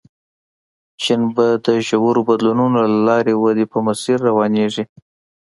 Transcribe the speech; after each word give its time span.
چین 1.01 1.21
به 1.35 1.47
د 1.65 1.67
ژورو 1.87 2.21
بدلونونو 2.29 2.77
له 2.91 2.97
لارې 3.07 3.33
ودې 3.43 3.65
په 3.71 3.77
مسیر 3.87 4.17
روانېږي. 4.27 4.83